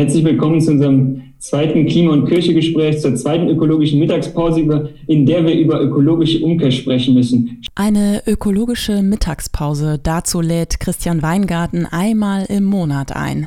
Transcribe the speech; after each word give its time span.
Herzlich 0.00 0.24
willkommen 0.24 0.62
zu 0.62 0.70
unserem 0.70 1.34
zweiten 1.40 1.84
Klima- 1.84 2.14
und 2.14 2.26
Kirche-Gespräch, 2.26 3.00
zur 3.00 3.16
zweiten 3.16 3.48
ökologischen 3.50 3.98
Mittagspause, 3.98 4.94
in 5.06 5.26
der 5.26 5.44
wir 5.44 5.52
über 5.54 5.78
ökologische 5.78 6.42
Umkehr 6.42 6.70
sprechen 6.70 7.12
müssen. 7.12 7.60
Eine 7.74 8.22
ökologische 8.26 9.02
Mittagspause, 9.02 10.00
dazu 10.02 10.40
lädt 10.40 10.80
Christian 10.80 11.20
Weingarten 11.20 11.84
einmal 11.84 12.46
im 12.48 12.64
Monat 12.64 13.14
ein. 13.14 13.46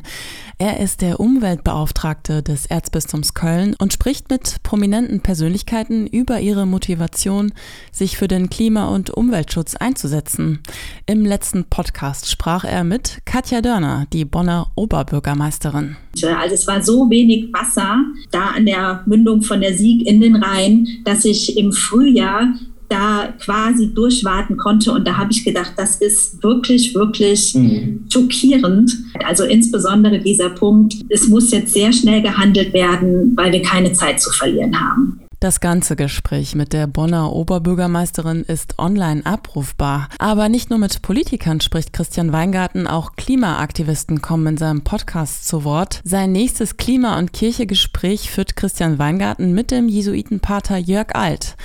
Er 0.58 0.78
ist 0.78 1.00
der 1.00 1.18
Umweltbeauftragte 1.18 2.42
des 2.42 2.66
Erzbistums 2.66 3.34
Köln 3.34 3.74
und 3.76 3.92
spricht 3.92 4.30
mit 4.30 4.62
prominenten 4.62 5.20
Persönlichkeiten 5.20 6.06
über 6.06 6.40
ihre 6.40 6.64
Motivation, 6.64 7.52
sich 7.90 8.16
für 8.16 8.28
den 8.28 8.50
Klima- 8.50 8.86
und 8.88 9.10
Umweltschutz 9.10 9.74
einzusetzen. 9.74 10.60
Im 11.06 11.24
letzten 11.24 11.64
Podcast 11.64 12.30
sprach 12.30 12.64
er 12.64 12.84
mit 12.84 13.22
Katja 13.24 13.62
Dörner, 13.62 14.06
die 14.12 14.24
Bonner 14.24 14.70
Oberbürgermeisterin. 14.76 15.96
Also 16.22 16.54
es 16.54 16.66
war 16.68 16.80
so 16.82 17.10
wenig 17.10 17.52
Wasser 17.52 18.04
da 18.30 18.50
an 18.56 18.66
der 18.66 19.02
Mündung 19.06 19.42
von 19.42 19.60
der 19.60 19.74
Sieg 19.74 20.06
in 20.06 20.20
den 20.20 20.36
Rhein, 20.36 20.86
dass 21.04 21.24
ich 21.24 21.56
im 21.56 21.72
Frühjahr 21.72 22.54
da 22.88 23.32
quasi 23.40 23.92
durchwarten 23.92 24.56
konnte. 24.56 24.92
Und 24.92 25.06
da 25.06 25.16
habe 25.16 25.32
ich 25.32 25.44
gedacht, 25.44 25.72
das 25.76 25.96
ist 25.96 26.42
wirklich, 26.42 26.94
wirklich 26.94 27.54
mhm. 27.54 28.06
schockierend. 28.12 28.96
Also 29.24 29.44
insbesondere 29.44 30.18
dieser 30.18 30.50
Punkt, 30.50 30.94
es 31.08 31.28
muss 31.28 31.50
jetzt 31.50 31.72
sehr 31.72 31.92
schnell 31.92 32.22
gehandelt 32.22 32.72
werden, 32.72 33.32
weil 33.36 33.52
wir 33.52 33.62
keine 33.62 33.92
Zeit 33.92 34.20
zu 34.20 34.30
verlieren 34.30 34.78
haben. 34.78 35.20
Das 35.44 35.60
ganze 35.60 35.94
Gespräch 35.94 36.54
mit 36.54 36.72
der 36.72 36.86
Bonner 36.86 37.30
Oberbürgermeisterin 37.34 38.44
ist 38.44 38.78
online 38.78 39.26
abrufbar. 39.26 40.08
Aber 40.18 40.48
nicht 40.48 40.70
nur 40.70 40.78
mit 40.78 41.02
Politikern 41.02 41.60
spricht 41.60 41.92
Christian 41.92 42.32
Weingarten, 42.32 42.86
auch 42.86 43.12
Klimaaktivisten 43.16 44.22
kommen 44.22 44.46
in 44.46 44.56
seinem 44.56 44.84
Podcast 44.84 45.46
zu 45.46 45.64
Wort. 45.64 46.00
Sein 46.02 46.32
nächstes 46.32 46.78
Klima- 46.78 47.18
und 47.18 47.34
Kirchegespräch 47.34 48.30
führt 48.30 48.56
Christian 48.56 48.98
Weingarten 48.98 49.52
mit 49.52 49.70
dem 49.70 49.86
Jesuitenpater 49.86 50.78
Jörg 50.78 51.14
Alt. 51.14 51.56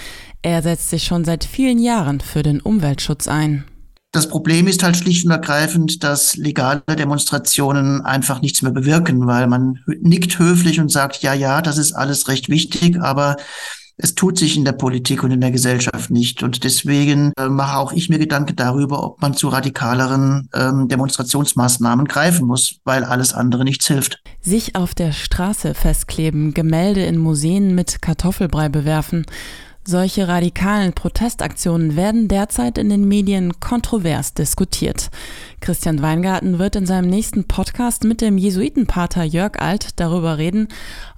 Er 0.41 0.61
setzt 0.61 0.89
sich 0.89 1.03
schon 1.03 1.25
seit 1.25 1.43
vielen 1.43 1.79
Jahren 1.79 2.21
für 2.21 2.43
den 2.43 2.61
Umweltschutz 2.61 3.27
ein. 3.27 3.65
Das 4.11 4.27
Problem 4.27 4.67
ist 4.67 4.81
halt 4.81 4.97
schlicht 4.97 5.25
und 5.25 5.31
ergreifend, 5.31 6.03
dass 6.03 6.35
legale 6.35 6.81
Demonstrationen 6.87 8.01
einfach 8.01 8.41
nichts 8.41 8.63
mehr 8.63 8.71
bewirken, 8.71 9.27
weil 9.27 9.45
man 9.47 9.79
nickt 9.85 10.39
höflich 10.39 10.79
und 10.79 10.91
sagt, 10.91 11.21
ja, 11.21 11.33
ja, 11.33 11.61
das 11.61 11.77
ist 11.77 11.93
alles 11.93 12.27
recht 12.27 12.49
wichtig, 12.49 12.99
aber 12.99 13.35
es 14.01 14.15
tut 14.15 14.39
sich 14.39 14.55
in 14.55 14.63
der 14.63 14.71
Politik 14.71 15.23
und 15.23 15.31
in 15.31 15.41
der 15.41 15.51
Gesellschaft 15.51 16.09
nicht. 16.09 16.41
Und 16.41 16.63
deswegen 16.63 17.33
äh, 17.37 17.49
mache 17.49 17.77
auch 17.77 17.91
ich 17.91 18.09
mir 18.09 18.17
Gedanken 18.17 18.55
darüber, 18.55 19.03
ob 19.03 19.21
man 19.21 19.35
zu 19.35 19.49
radikaleren 19.49 20.49
ähm, 20.55 20.87
Demonstrationsmaßnahmen 20.87 22.07
greifen 22.07 22.47
muss, 22.47 22.77
weil 22.85 23.03
alles 23.03 23.33
andere 23.33 23.65
nichts 23.65 23.87
hilft. 23.87 24.23
Sich 24.41 24.75
auf 24.75 24.95
der 24.95 25.11
Straße 25.11 25.73
festkleben, 25.73 26.53
Gemälde 26.53 27.03
in 27.03 27.17
Museen 27.17 27.75
mit 27.75 28.01
Kartoffelbrei 28.01 28.69
bewerfen. 28.69 29.25
Solche 29.89 30.27
radikalen 30.27 30.93
Protestaktionen 30.93 31.95
werden 31.95 32.27
derzeit 32.27 32.77
in 32.77 32.89
den 32.89 33.07
Medien 33.07 33.59
kontrovers 33.59 34.35
diskutiert. 34.35 35.09
Christian 35.61 36.03
Weingarten 36.03 36.59
wird 36.59 36.75
in 36.75 36.85
seinem 36.85 37.09
nächsten 37.09 37.45
Podcast 37.45 38.03
mit 38.03 38.21
dem 38.21 38.37
Jesuitenpater 38.37 39.23
Jörg 39.23 39.57
Alt 39.57 39.99
darüber 39.99 40.37
reden, 40.37 40.67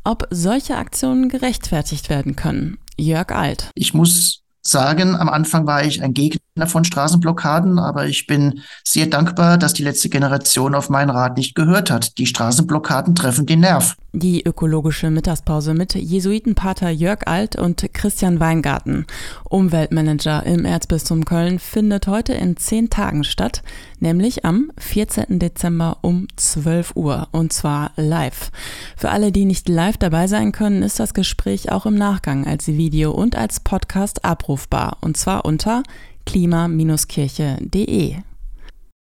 ob 0.06 0.26
solche 0.30 0.78
Aktionen 0.78 1.28
gerechtfertigt 1.28 2.10
werden 2.10 2.38
können. 2.38 2.78
Jörg 2.96 3.32
Alt. 3.32 3.72
Ich 3.76 3.94
muss 3.94 4.41
sagen, 4.62 5.16
am 5.16 5.28
Anfang 5.28 5.66
war 5.66 5.84
ich 5.84 6.04
ein 6.04 6.14
Gegner 6.14 6.68
von 6.68 6.84
Straßenblockaden, 6.84 7.80
aber 7.80 8.06
ich 8.06 8.28
bin 8.28 8.62
sehr 8.84 9.08
dankbar, 9.08 9.58
dass 9.58 9.74
die 9.74 9.84
letzte 9.84 10.10
Generation 10.10 10.76
auf 10.76 10.90
meinen 10.90 11.10
Rat 11.10 11.38
nicht 11.38 11.56
gehört 11.56 11.90
hat. 11.90 12.18
Die 12.20 12.28
Straßenblockaden 12.28 13.16
treffen 13.16 13.46
den 13.46 13.62
Nerv. 13.62 13.96
Die 14.14 14.46
ökologische 14.46 15.10
Mittagspause 15.10 15.74
mit 15.74 15.96
Jesuitenpater 15.96 16.90
Jörg 16.90 17.28
Alt 17.28 17.56
und 17.56 17.94
Christian 17.94 18.42
Weingarten, 18.42 19.06
Umweltmanager 19.46 20.46
im 20.46 20.66
Erzbistum 20.66 21.24
Köln, 21.24 21.60
findet 21.60 22.08
heute 22.08 22.34
in 22.34 22.58
zehn 22.58 22.90
Tagen 22.90 23.24
statt, 23.24 23.64
nämlich 24.00 24.44
am 24.44 24.70
14. 24.78 25.40
Dezember 25.40 26.00
um 26.02 26.28
12 26.36 26.92
Uhr 26.96 27.30
und 27.32 27.54
zwar 27.54 27.92
live. 27.96 28.52
Für 28.98 29.12
alle, 29.12 29.32
die 29.32 29.46
nicht 29.46 29.70
live 29.70 29.98
dabei 29.98 30.28
sein 30.28 30.52
können, 30.52 30.84
ist 30.84 31.00
das 31.00 31.14
Gespräch 31.14 31.72
auch 31.72 31.86
im 31.86 31.96
Nachgang 31.96 32.46
als 32.46 32.68
Video 32.68 33.12
und 33.12 33.38
als 33.38 33.62
Podcast 33.62 34.26
abrufbar 34.26 34.51
und 35.02 35.18
zwar 35.18 35.46
unter 35.46 35.84
klima-kirche.de. 36.26 38.16